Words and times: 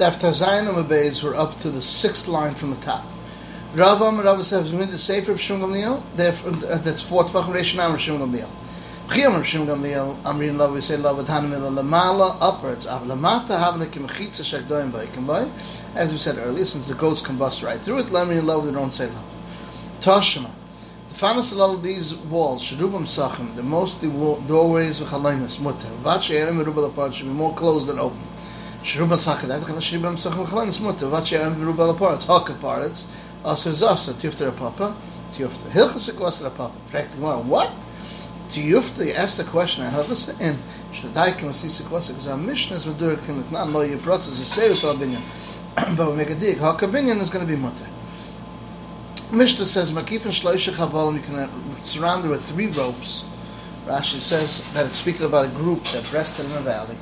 After 0.00 0.26
Zayin 0.30 0.68
and 0.68 0.88
Beis, 0.90 1.22
we're 1.22 1.36
up 1.36 1.60
to 1.60 1.70
the 1.70 1.80
sixth 1.80 2.26
line 2.26 2.56
from 2.56 2.70
the 2.70 2.76
top. 2.80 3.04
Rav 3.76 4.44
says 4.44 4.72
we 4.72 4.84
the 4.86 4.98
Sefer 4.98 5.30
of 5.30 5.40
Shimon 5.40 5.70
Gamliel. 5.70 6.02
uh, 6.18 6.78
That's 6.78 7.00
four 7.00 7.22
tvachim 7.22 7.54
Gamliel. 7.54 8.48
Chiyam 9.06 9.44
Shimon 9.44 9.68
Gamliel. 9.68 10.20
Amrin 10.22 10.58
Love 10.58 10.72
with 10.72 11.28
Hanamila 11.28 11.70
Lamala 11.72 12.36
upwards. 12.40 12.88
Av 12.88 13.04
Lamata 13.04 13.56
Bay. 15.28 15.52
As 15.94 16.10
we 16.10 16.18
said 16.18 16.38
earlier, 16.38 16.64
since 16.64 16.88
the 16.88 16.94
goats 16.94 17.20
can 17.20 17.38
bust 17.38 17.62
right 17.62 17.80
through 17.80 17.98
it, 18.00 18.06
Lamrin 18.06 18.44
Love 18.44 18.66
they 18.66 18.72
don't 18.72 18.92
say 18.92 19.06
Love. 19.06 19.24
Toshima. 20.00 20.50
The 21.10 21.14
fanas 21.14 21.52
of 21.52 21.60
all 21.60 21.76
these 21.76 22.16
walls, 22.16 22.64
Sherubam 22.64 23.04
Sachim, 23.04 23.54
the 23.54 23.62
mostly 23.62 24.08
doorways 24.48 25.00
of 25.00 25.06
Chalaynas, 25.06 25.60
Mutter. 25.60 25.86
Vache 26.02 26.30
Yem 26.30 26.56
Merubal 26.58 26.88
apart 26.88 27.14
should 27.14 27.26
be 27.26 27.32
more 27.32 27.54
closed 27.54 27.86
than 27.86 28.00
open. 28.00 28.18
Sherubam 28.84 29.18
Sachim, 29.18 29.48
that 29.48 29.62
Sherubam 29.62 30.14
Sachim 30.18 30.44
Chalaynas 30.44 30.78
Mutter. 30.78 31.08
Vache 31.08 31.32
Yem 31.32 31.56
Merubal 31.56 31.90
apart, 31.90 32.22
Haka 32.24 32.52
parts. 32.52 33.06
Aser 33.42 33.72
Tifter 34.12 34.54
Papa. 34.54 34.94
Hilchasik 35.32 36.54
Papa. 36.54 36.70
The 36.92 37.26
what? 37.38 37.72
You 38.52 38.76
asked 38.76 39.38
the 39.38 39.44
question, 39.44 39.90
Hilchasik, 39.90 40.36
and 40.38 40.58
Shdaikim 40.92 41.48
Asisik 41.48 41.90
Wasser, 41.90 42.12
because 42.12 42.28
our 42.28 42.36
mission 42.36 42.76
is 42.76 42.84
Medur 42.84 43.16
Kinlit 43.16 43.50
Nan, 43.50 43.72
Lo 43.72 43.88
Yibrotz, 43.88 44.28
is 44.28 44.38
a 44.40 44.44
serious 44.44 44.84
Albinian. 44.84 45.22
But 45.96 46.10
we 46.10 46.16
make 46.16 46.28
a 46.28 46.34
dig. 46.34 46.58
Binyan 46.58 47.22
is 47.22 47.30
going 47.30 47.44
to 47.44 47.50
be 47.50 47.58
Mutter. 47.58 47.86
Mishnah 49.32 49.64
says, 49.64 49.92
Makif 49.92 50.26
and 50.26 50.34
Shloisha 50.34 50.74
Chavalim, 50.74 51.14
you 51.14 51.22
can 51.22 51.36
uh, 51.36 51.48
surround 51.84 52.26
it 52.26 52.28
with 52.28 52.44
three 52.44 52.66
ropes. 52.66 53.24
Rashi 53.86 54.18
says 54.18 54.62
that 54.74 54.84
it's 54.84 54.98
speaking 54.98 55.24
about 55.24 55.46
a 55.46 55.48
group 55.48 55.82
that 55.92 56.12
rested 56.12 56.44
in 56.44 56.52
a 56.52 56.60
valley. 56.60 56.98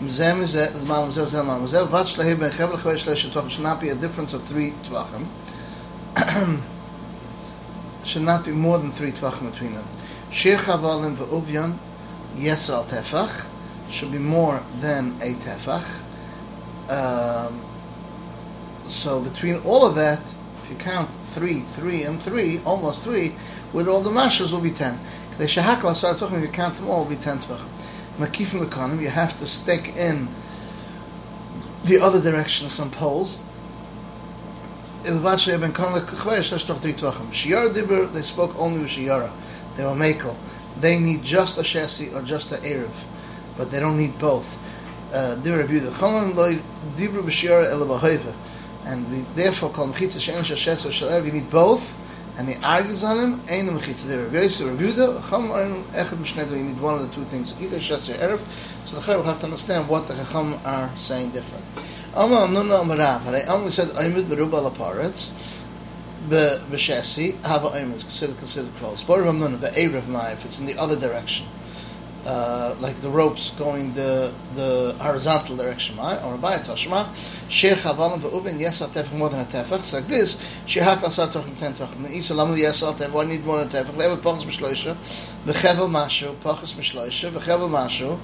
Mzem 0.00 0.44
Zem 0.44 0.72
Mzem, 0.86 1.88
Vat 1.88 2.06
Shlehim 2.06 2.40
Ben 2.40 2.50
Chevel 2.50 2.78
Chvei 2.78 2.96
Shloisha 2.96 3.30
Tvachim, 3.30 3.50
should 3.50 3.62
not 3.62 3.80
be 3.80 3.90
a 3.90 3.94
difference 3.94 4.32
of 4.32 4.42
three 4.44 4.72
Tvachim. 4.84 5.26
should 8.04 8.22
not 8.22 8.44
be 8.44 8.50
more 8.50 8.78
than 8.78 8.92
three 8.92 9.12
tvachim 9.12 9.50
between 9.52 9.74
them. 9.74 9.86
Shir 10.30 10.56
chavalim 10.56 11.16
ve'uvyan 11.16 11.78
yesal 12.36 12.86
tefach 12.86 13.46
should 13.90 14.12
be 14.12 14.18
more 14.18 14.62
than 14.80 15.16
a 15.20 15.34
tefach. 15.34 16.02
Um, 16.88 17.60
so 18.88 19.20
between 19.20 19.56
all 19.60 19.84
of 19.84 19.94
that, 19.94 20.20
if 20.62 20.70
you 20.70 20.76
count 20.76 21.10
three, 21.26 21.60
three, 21.60 22.02
and 22.02 22.20
three, 22.20 22.60
almost 22.64 23.02
three, 23.02 23.36
with 23.72 23.86
all 23.88 24.00
the 24.00 24.10
mashas 24.10 24.52
will 24.52 24.60
be 24.60 24.72
ten. 24.72 24.98
The 25.38 25.44
shahakal 25.44 25.94
start 25.94 26.18
talking. 26.18 26.38
If 26.38 26.42
you 26.42 26.48
count 26.48 26.76
them 26.76 26.88
all, 26.88 27.04
will 27.04 27.10
be 27.10 27.16
ten 27.16 27.38
tvachim. 27.38 27.68
Makifim 28.20 28.60
l'kanim, 28.60 29.00
you 29.00 29.08
have 29.08 29.38
to 29.40 29.46
stick 29.46 29.96
in 29.96 30.28
the 31.84 31.98
other 32.00 32.20
direction 32.20 32.66
of 32.66 32.72
some 32.72 32.90
poles 32.90 33.40
they 35.02 35.12
spoke 35.12 35.38
only 38.58 38.80
with 38.80 38.90
Shiara. 38.90 39.32
They 39.76 39.84
were 39.84 39.92
Mekel. 39.92 40.36
They 40.78 40.98
need 40.98 41.22
just 41.22 41.56
a 41.58 41.62
Shesi 41.62 42.14
or 42.14 42.22
just 42.22 42.52
a 42.52 42.56
Erev, 42.56 42.90
but 43.56 43.70
they 43.70 43.80
don't 43.80 43.96
need 43.96 44.18
both. 44.18 44.58
Uh. 45.12 45.36
And 48.84 49.10
we 49.10 49.20
therefore 49.34 49.70
call 49.70 49.88
Mechitza 49.88 50.18
Shein 50.18 50.42
Sheshes 50.42 50.84
or 50.84 50.90
Shalev, 50.90 51.26
you 51.26 51.32
need 51.32 51.50
both. 51.50 51.96
And 52.40 52.48
he 52.48 52.64
argues 52.64 53.04
on 53.04 53.18
him, 53.18 53.42
Ein 53.50 53.68
Mechitza. 53.68 54.04
They 54.04 54.16
were 54.16 54.30
Rebuda, 54.30 54.74
Rebuda, 54.74 55.20
Chom 55.24 55.52
Ein 55.52 55.84
Echad 55.92 56.16
Mishnedo, 56.16 56.52
you 56.52 56.64
need 56.64 56.80
one 56.80 56.94
of 56.94 57.02
the 57.02 57.14
two 57.14 57.24
things, 57.24 57.52
either 57.60 57.78
Shes 57.78 58.08
Erev. 58.08 58.40
So 58.86 58.98
the 58.98 59.14
will 59.14 59.24
have 59.24 59.40
to 59.40 59.44
understand 59.44 59.86
what 59.90 60.08
the 60.08 60.14
Chacham 60.14 60.58
are 60.64 60.90
saying 60.96 61.32
different. 61.32 61.66
Amar 62.14 62.48
Nuna 62.48 62.82
Amarav. 62.82 63.30
Right? 63.30 63.44
Amar 63.46 63.70
said 63.70 63.88
Oimid 63.88 64.28
Beruba 64.28 64.70
Laparetz. 64.70 65.58
B'Shesi 66.30 67.44
Hava 67.44 67.78
Oimid 67.78 68.00
considered 68.00 68.38
considered 68.38 68.74
close. 68.76 69.02
But 69.02 69.20
Rav 69.20 69.34
Nuna 69.34 69.60
Be'erev 69.60 70.08
Mai 70.08 70.30
if 70.30 70.46
it's 70.46 70.58
in 70.58 70.64
the 70.64 70.78
other 70.78 70.98
direction. 70.98 71.46
Uh, 72.26 72.76
like 72.80 73.00
the 73.00 73.08
ropes 73.08 73.48
going 73.56 73.94
the 73.94 74.30
the 74.54 74.94
horizontal 75.00 75.56
direction, 75.56 75.96
right? 75.96 76.22
Or 76.22 76.36
by 76.36 76.58
toshma, 76.58 77.08
shir 77.48 77.74
chavalim 77.74 78.20
ve'uvin 78.20 78.60
yes 78.60 78.82
tefach 78.82 79.10
more 79.12 79.30
than 79.30 79.40
a 79.40 79.44
tefach. 79.46 79.82
So 79.84 79.96
like 79.96 80.06
this, 80.06 80.36
shir 80.66 80.82
hak 80.82 81.02
asar 81.02 81.28
tochim 81.28 81.58
ten 81.58 81.72
tefach. 81.72 82.10
Isa 82.10 82.34
lamu 82.34 82.56
yes 82.56 82.82
tefach. 82.82 83.10
One 83.10 83.30
need 83.30 83.42
more 83.46 83.64
than 83.64 83.68
a 83.68 83.70
tefach. 83.70 83.96
Level 83.96 84.18
pachas 84.18 84.44
b'shloisha, 84.44 84.96
v'chevel 85.46 85.88
mashu, 85.88 86.34
pachas 86.36 86.74
b'shloisha, 86.74 87.30
v'chevel 87.30 87.70
mashu, 87.70 88.18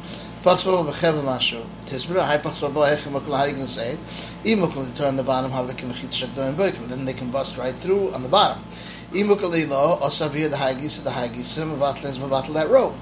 pachas 0.44 0.64
b'bo 0.64 0.84
v'chevel 0.92 1.24
mashu. 1.24 1.64
Tisbra, 1.86 2.26
hai 2.26 2.36
pachas 2.36 2.70
b'bo 2.70 2.86
hechem 2.86 3.14
okul, 3.14 3.34
how 3.34 3.44
are 3.44 3.48
you 3.48 3.54
going 3.54 3.66
to 3.66 3.72
say 3.72 3.92
it? 3.92 3.98
Imukul, 4.44 4.84
to 4.86 4.94
turn 4.94 5.16
the 5.16 5.22
bottom, 5.22 5.50
have 5.52 5.66
the 5.68 5.72
kimachit 5.72 6.12
shakdoim 6.12 6.54
boikim. 6.54 6.86
Then 6.88 7.06
they 7.06 7.14
can 7.14 7.30
bust 7.30 7.56
right 7.56 7.74
through 7.76 8.12
on 8.12 8.22
the 8.22 8.28
bottom. 8.28 8.62
Imukul 9.12 9.68
lo, 9.70 9.98
osavir 10.02 10.50
the 10.50 10.56
hagis, 10.58 11.02
the 11.02 11.08
hagis, 11.08 11.56
mevatel 11.64 12.04
is 12.04 12.18
mevatel 12.18 12.52
that 12.52 12.68
rope. 12.68 12.94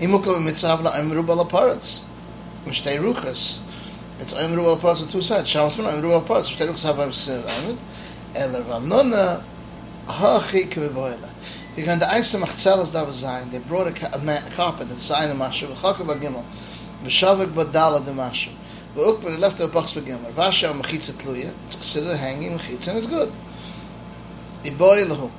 Imukal 0.00 0.42
mitzav 0.42 0.82
la 0.82 0.92
emru 0.98 1.24
balaparetz. 1.24 2.02
Mishtei 2.66 2.98
ruchas. 2.98 3.58
It's 4.18 4.34
emru 4.34 4.76
balaparetz 4.76 5.02
on 5.02 5.08
two 5.08 5.22
sides. 5.22 5.48
Shabbos 5.48 5.76
min 5.78 5.86
emru 5.86 6.20
balaparetz. 6.20 6.50
Mishtei 6.50 6.68
ruchas 6.68 6.82
have 6.82 6.96
emru 6.96 7.12
balaparetz. 7.12 7.78
El 8.34 8.64
Ramnona 8.64 9.44
hachi 10.08 10.68
kvivoyla. 10.68 11.30
You 11.76 11.84
can 11.84 12.00
the 12.00 12.12
ice 12.12 12.34
machzelas 12.34 12.92
da 12.92 13.08
sein. 13.12 13.50
They 13.50 13.58
brought 13.60 13.86
a, 13.86 14.16
a, 14.16 14.18
a 14.18 14.50
carpet 14.50 14.90
and 14.90 14.98
sign 14.98 15.30
a 15.30 15.34
mashu. 15.34 15.68
V'chakav 15.68 16.18
agimel. 16.18 16.44
V'shavik 17.04 17.52
badala 17.52 18.04
de 18.04 18.10
mashu. 18.10 18.50
V'uk 18.96 19.22
when 19.22 19.34
they 19.34 19.38
left 19.38 19.58
the 19.58 19.68
box 19.68 19.94
begimel. 19.94 20.32
Vasha 20.32 20.72
mechitza 20.72 21.12
tluya. 21.12 21.52
It's 21.66 21.76
considered 21.76 22.16
hanging 22.16 22.58
mechitza 22.58 22.88
and 22.88 22.98
it's 22.98 23.06
good. 23.06 23.32
Iboy 24.64 25.06
lahu. 25.06 25.30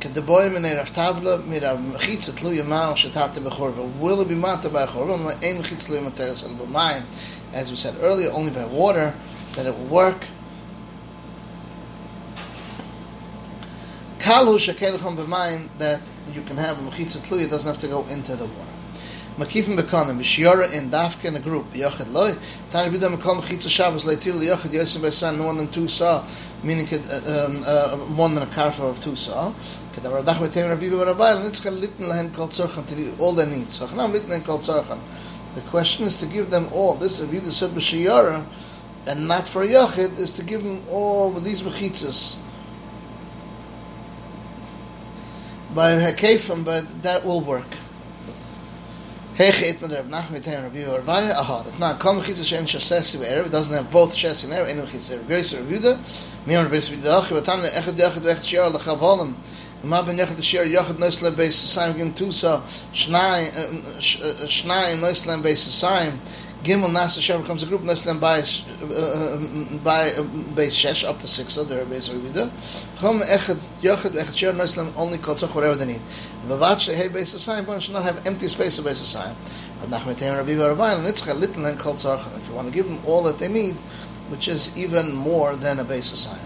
כדבוים 0.00 0.54
מן 0.54 0.64
ערב 0.64 0.90
טבלה, 0.94 1.36
מיר 1.36 1.68
המחיץ 1.68 2.28
תלוי 2.28 2.62
מים 2.62 2.96
שתת 2.96 3.30
בחורבה. 3.44 3.82
Will 4.00 4.20
it 4.20 4.28
be 4.28 4.34
mata 4.34 4.68
by 4.68 4.86
chorva? 4.94 5.30
אין 5.42 5.58
מחיץ 5.58 5.84
תלוי 5.84 6.00
מטרס 6.00 6.44
על 6.44 6.50
במים. 6.54 7.02
As 7.52 7.70
we 7.70 7.76
said 7.76 7.94
earlier, 8.02 8.30
only 8.30 8.50
by 8.50 8.64
water, 8.64 9.14
that 9.54 9.66
it 9.66 9.74
will 9.78 9.86
work. 9.86 10.24
Kal 14.18 14.46
hu 14.46 14.58
shekelchom 14.58 15.16
b'mayim, 15.16 15.68
that 15.78 16.00
you 16.34 16.42
can 16.42 16.56
have 16.56 16.78
a 16.78 16.82
mechitza 16.82 17.18
tluya, 17.18 17.48
doesn't 17.48 17.66
have 17.66 17.80
to 17.80 17.88
go 17.88 18.04
into 18.08 18.34
the 18.36 18.44
water. 18.44 18.76
Makifim 19.41 19.75
bekonim, 19.75 20.19
b'shiora 20.19 20.71
in 20.71 20.91
dafka 20.91 21.25
in 21.25 21.35
a 21.35 21.39
group, 21.39 21.73
yochid 21.73 22.11
loy, 22.13 22.35
tani 22.69 22.95
b'da 22.95 23.09
mekol 23.17 23.41
mechitza 23.41 23.69
Shabbos 23.69 24.05
leitir 24.05 24.33
liyochid 24.33 24.69
yosim 24.69 25.01
b'san, 25.01 25.39
no 25.39 25.45
one 25.45 25.57
than 25.57 25.67
two 25.67 25.87
saw, 25.87 26.23
meaning 26.61 26.87
uh, 26.93 27.47
um, 27.47 27.63
uh, 27.65 27.97
one 28.15 28.35
than 28.35 28.43
a 28.43 28.53
carful 28.53 28.91
of 28.91 29.03
two 29.03 29.15
saw. 29.15 29.51
Kedar 29.93 30.21
radach 30.21 30.35
v'teim 30.35 30.69
rabbi 30.69 30.89
v'rabai, 30.89 31.37
and 31.37 31.47
it's 31.47 31.65
litten 31.65 32.07
lehen 32.07 32.31
kol 32.31 32.49
tzorchan 32.49 32.85
to 32.85 32.95
do 32.95 33.15
all 33.17 33.33
their 33.33 33.47
needs. 33.47 33.79
So 33.79 33.87
achnam 33.87 34.13
litten 34.13 34.29
lehen 34.29 34.43
kol 34.43 34.59
tzorchan. 34.59 34.99
The 35.55 35.61
question 35.61 36.05
is 36.05 36.15
to 36.17 36.27
give 36.27 36.51
them 36.51 36.69
all. 36.71 36.93
This 36.93 37.19
Rabbi 37.19 37.39
that 37.39 37.51
said 37.51 37.71
b'shiora, 37.71 38.45
and 39.07 39.27
not 39.27 39.47
for 39.47 39.65
yochid, 39.65 40.19
is 40.19 40.33
to 40.33 40.43
give 40.43 40.63
them 40.63 40.83
all 40.87 41.31
these 41.31 41.63
mechitzas. 41.63 42.37
By 45.73 45.93
hakefim, 45.93 46.63
but 46.63 47.01
that 47.01 47.25
will 47.25 47.41
work. 47.41 47.65
Hechet 49.37 49.81
mit 49.81 49.91
Rav 49.91 50.07
Nachman 50.07 50.41
Tein 50.41 50.61
Rabbi 50.63 50.79
Yehuda 50.79 51.33
aha 51.35 51.63
that 51.63 51.79
now 51.79 51.93
come 51.97 52.21
chitz 52.21 52.45
shen 52.45 52.65
shasesi 52.65 53.17
ve'erev 53.17 53.45
it 53.45 53.51
doesn't 53.51 53.73
have 53.73 53.89
both 53.89 54.13
shasesi 54.13 54.43
and 54.43 54.53
erev. 54.53 54.69
Enu 54.69 54.85
chitz 54.85 55.09
erev 55.09 55.23
Beis 55.25 55.57
Rabbi 55.57 55.75
Yehuda. 55.75 56.45
Mi 56.45 56.55
on 56.55 56.67
Beis 56.67 56.89
Yehuda 56.89 57.23
achi 57.23 57.35
v'tan 57.35 57.63
echad 57.63 57.97
yachad 57.97 58.23
v'echad 58.23 58.43
shiar 58.43 58.73
l'chavolim 58.73 59.33
ma 59.83 60.01
ben 60.01 60.17
yachad 60.17 60.35
shiar 60.35 60.65
yachad 60.69 60.99
noisle 60.99 61.31
Beis 61.31 61.53
Sasayim 61.53 61.95
gim 61.95 62.13
tusa. 62.13 62.61
Shnai 62.93 63.43
äh, 63.55 63.61
äh, 63.61 64.47
shnai 64.47 64.91
äh, 64.91 64.99
noisle 64.99 65.41
Beis 65.41 65.65
Sasayim 65.65 66.19
Gimel 66.63 66.93
Nas 66.93 67.15
Hashem 67.15 67.41
becomes 67.41 67.63
a 67.63 67.65
group 67.65 67.81
Neslan 67.81 68.19
by 68.19 68.41
by 69.83 70.11
Beis 70.53 70.73
Shesh 70.73 71.03
up 71.03 71.17
to 71.19 71.27
six 71.27 71.57
other 71.57 71.83
Beis 71.85 72.07
Rabbi 72.07 72.51
Chum 72.99 73.21
Echad 73.21 73.57
Yochad 73.81 74.11
Echad 74.11 74.35
Shir 74.35 74.53
Neslan 74.53 74.93
only 74.95 75.17
called 75.17 75.39
Tzach 75.39 75.55
whatever 75.55 75.73
they 75.73 75.85
need. 75.93 76.01
Bavach 76.47 76.93
Hey 76.93 77.09
Beis 77.09 77.33
Hasayim 77.33 77.65
but 77.65 77.81
should 77.81 77.93
not 77.93 78.03
have 78.03 78.27
empty 78.27 78.47
space 78.47 78.77
of 78.77 78.85
Beis 78.85 79.01
Hasayim. 79.01 79.33
Rav 79.81 79.89
Nachman 79.89 80.15
Teim 80.15 80.37
Rabbi 80.37 80.53
Rabbi 80.53 80.93
and 80.93 81.07
Nitzchah 81.07 81.35
little 81.35 81.65
and 81.65 81.79
called 81.79 81.97
Tzach 81.97 82.37
if 82.37 82.47
you 82.47 82.53
want 82.53 82.67
to 82.67 82.73
give 82.73 82.85
them 82.85 82.99
all 83.07 83.23
that 83.23 83.39
they 83.39 83.47
need 83.47 83.73
which 84.29 84.47
is 84.47 84.69
even 84.77 85.11
more 85.13 85.55
than 85.55 85.79
a 85.79 85.83
Beis 85.83 86.13
Hasayim. 86.13 86.45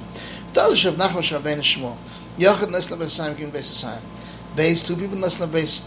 Dalish 0.54 0.86
of 0.86 0.96
Nachman 0.96 1.24
Shabbein 1.24 1.58
Shmuel 1.58 1.98
Yochad 2.40 2.70
Neslan 2.70 3.00
Beis 3.00 3.20
Hasayim 3.20 3.36
Gim 3.36 3.52
Beis 3.52 3.70
Hasayim 3.70 4.00
Beis 4.56 4.88
two 4.88 4.96
people 4.96 5.18
Neslan 5.18 5.50
Beis 5.50 5.86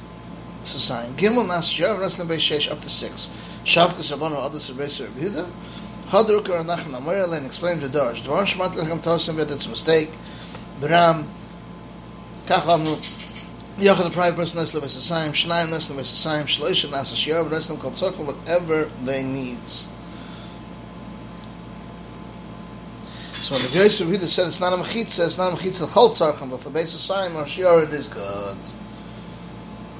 Hasayim 0.64 1.14
Gimel 1.14 1.46
Nas 1.46 1.68
Shir 1.68 1.96
Neslan 1.96 2.26
Beis 2.26 2.40
Shesh 2.40 2.70
up 2.70 2.82
to 2.82 2.90
six 2.90 3.30
Shavkas 3.68 4.16
Rabbanu 4.16 4.36
others 4.36 4.70
Rebbeis 4.70 4.98
Rabbi 4.98 5.20
Yehuda. 5.20 5.50
Hadruk 6.06 6.48
or 6.48 6.64
Nachman 6.64 6.96
Amar 6.96 7.16
and 7.34 7.44
explained 7.44 7.82
the 7.82 7.88
Dorish. 7.88 8.22
Dvar 8.22 8.46
Shmat 8.46 8.72
Lechem 8.72 8.98
Tosim 9.00 9.36
that 9.36 9.50
it's 9.50 9.66
a 9.66 9.68
mistake. 9.68 10.10
Bram 10.80 11.30
Kach 12.46 12.62
Lamnu 12.62 12.96
Yachad 13.76 14.04
the 14.04 14.10
private 14.10 14.36
person 14.36 14.58
Nesle 14.58 14.80
Vesasayim 14.80 15.32
Shnayim 15.32 15.68
Nesle 15.68 15.94
Vesasayim 15.96 16.44
Shloisha 16.44 16.88
Nasa 16.88 17.12
Shiyav 17.12 17.50
Nesle 17.50 17.78
Kol 17.78 17.90
Tzokol 17.90 18.24
whatever 18.24 18.90
they 19.04 19.22
needs. 19.22 19.86
So 23.34 23.54
when 23.54 23.70
the 23.70 23.78
Yosef 23.78 24.08
Yehuda 24.08 24.28
said 24.28 24.46
it's 24.46 24.60
not 24.60 24.72
a 24.72 24.76
mechitza, 24.76 25.26
it's 25.26 25.36
not 25.36 25.52
a 25.52 25.56
mechitza 25.56 25.86
chol 25.88 26.10
tzarchim, 26.10 26.48
but 26.48 26.60
for 26.60 26.70
base 26.70 26.92
sign 26.92 27.32
or 27.32 27.44
shiur 27.44 27.86
it 27.86 27.92
is 27.92 28.06
good. 28.06 28.56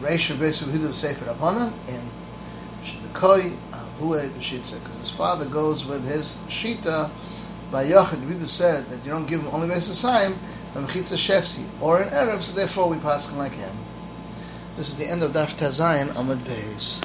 Reish 0.00 0.35
Beis 0.37 0.62
Yehuda 0.62 0.94
Sefer 0.94 1.26
Rabbanan 1.26 1.75
in 1.88 2.00
because 3.13 3.43
his 5.01 5.11
father 5.11 5.47
goes 5.47 5.85
with 5.85 6.05
his 6.07 6.37
shita. 6.49 7.11
By 7.71 7.85
Yochid, 7.85 8.27
Yehuda 8.27 8.49
said 8.49 8.87
that 8.87 9.05
you 9.05 9.11
don't 9.11 9.27
give 9.27 9.41
him 9.41 9.49
only 9.53 9.79
sign, 9.81 10.39
but 10.73 10.85
mechitza 10.85 11.17
shesi 11.17 11.67
or 11.81 12.01
an 12.01 12.09
erev, 12.11 12.41
so 12.41 12.55
therefore 12.55 12.89
we 12.89 12.97
pass 12.99 13.31
like 13.33 13.53
him. 13.53 13.77
This 14.77 14.89
is 14.89 14.97
the 14.97 15.07
end 15.07 15.23
of 15.23 15.33
Daf 15.33 15.55
Tazayin 15.55 16.15
Amud 16.15 16.45
Beis. 16.45 17.03